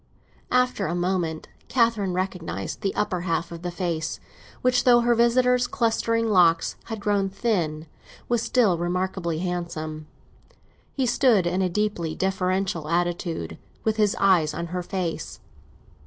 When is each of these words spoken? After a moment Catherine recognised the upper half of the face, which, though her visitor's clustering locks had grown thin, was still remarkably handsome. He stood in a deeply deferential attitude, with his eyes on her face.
After 0.49 0.87
a 0.87 0.95
moment 0.95 1.47
Catherine 1.67 2.11
recognised 2.13 2.81
the 2.81 2.95
upper 2.95 3.21
half 3.21 3.51
of 3.51 3.61
the 3.61 3.69
face, 3.69 4.19
which, 4.63 4.83
though 4.83 5.01
her 5.01 5.13
visitor's 5.13 5.67
clustering 5.67 6.27
locks 6.31 6.75
had 6.85 6.99
grown 6.99 7.29
thin, 7.29 7.85
was 8.27 8.41
still 8.41 8.79
remarkably 8.79 9.37
handsome. 9.41 10.07
He 10.91 11.05
stood 11.05 11.45
in 11.45 11.61
a 11.61 11.69
deeply 11.69 12.15
deferential 12.15 12.87
attitude, 12.89 13.59
with 13.83 13.97
his 13.97 14.17
eyes 14.19 14.55
on 14.55 14.65
her 14.73 14.81
face. 14.81 15.39